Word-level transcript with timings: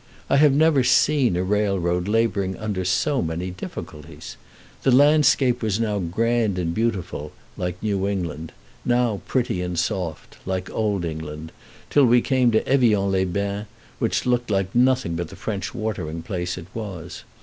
I 0.31 0.37
have 0.37 0.51
never 0.53 0.83
seen 0.83 1.35
a 1.35 1.43
railroad 1.43 2.07
laboring 2.07 2.57
under 2.57 2.83
so 2.83 3.21
many 3.21 3.51
difficulties. 3.51 4.35
The 4.81 4.89
landscape 4.89 5.61
was 5.61 5.79
now 5.79 5.99
grand 5.99 6.57
and 6.57 6.73
beautiful, 6.73 7.33
like 7.55 7.83
New 7.83 8.07
England, 8.07 8.51
now 8.83 9.21
pretty 9.27 9.61
and 9.61 9.77
soft, 9.77 10.37
like 10.43 10.71
Old 10.71 11.05
England, 11.05 11.51
till 11.91 12.05
we 12.05 12.19
came 12.21 12.49
to 12.49 12.63
Evains 12.67 13.11
les 13.13 13.25
Bains, 13.25 13.67
which 13.99 14.25
looked 14.25 14.49
like 14.49 14.73
nothing 14.73 15.13
but 15.15 15.27
the 15.27 15.35
French 15.35 15.71
watering 15.75 16.23
place 16.23 16.57
it 16.57 16.65
was. 16.73 17.23